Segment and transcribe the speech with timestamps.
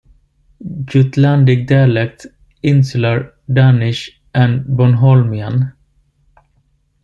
[0.85, 2.25] Jutlandic dialect,
[2.63, 5.73] Insular Danish and Bornholmian.